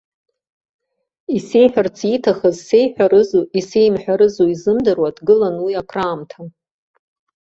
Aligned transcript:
Исеиҳәарц 1.35 1.97
ииҭахыз 2.09 2.57
сеиҳәарызу 2.67 3.43
исеимҳәарызу 3.59 4.47
изымдыруа 4.53 5.09
дгылан 5.17 5.55
уи 5.65 5.73
акраамҭа. 5.81 6.39